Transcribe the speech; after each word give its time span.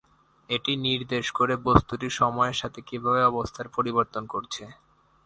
এটি 0.49 0.71
নির্দেশ 0.85 1.25
করে 1.37 1.53
বস্তুটি 1.67 2.07
সময়ের 2.19 2.57
সাথে 2.61 2.79
কিভাবে 2.87 3.21
অবস্থান 3.31 3.65
পরিবর্তন 3.75 4.23
করছে। 4.33 4.63